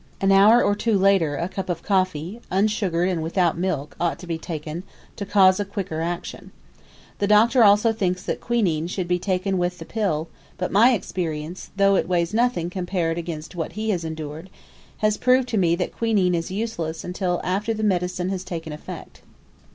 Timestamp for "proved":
15.17-15.47